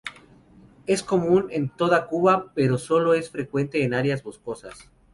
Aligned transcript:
Es 0.87 1.03
común 1.03 1.49
en 1.51 1.69
toda 1.69 2.07
Cuba, 2.07 2.51
pero 2.55 2.79
sólo 2.79 3.13
es 3.13 3.29
frecuente 3.29 3.83
en 3.83 3.93
áreas 3.93 4.23
boscosas. 4.23 4.89